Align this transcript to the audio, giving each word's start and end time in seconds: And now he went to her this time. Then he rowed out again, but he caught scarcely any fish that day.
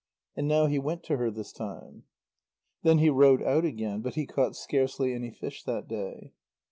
And 0.35 0.47
now 0.47 0.65
he 0.65 0.79
went 0.79 1.03
to 1.03 1.17
her 1.17 1.29
this 1.29 1.53
time. 1.53 2.05
Then 2.81 2.97
he 2.97 3.11
rowed 3.11 3.43
out 3.43 3.65
again, 3.65 4.01
but 4.01 4.15
he 4.15 4.25
caught 4.25 4.55
scarcely 4.55 5.13
any 5.13 5.29
fish 5.29 5.61
that 5.65 5.87
day. 5.87 6.33